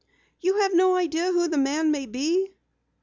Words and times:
"You 0.39 0.57
have 0.61 0.73
no 0.73 0.95
idea 0.95 1.31
who 1.31 1.47
the 1.47 1.59
man 1.59 1.91
may 1.91 2.07
be?" 2.07 2.55